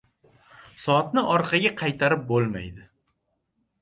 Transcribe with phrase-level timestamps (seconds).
[0.85, 2.89] •Soatni orqaga qaytarib bo‘lmaydi.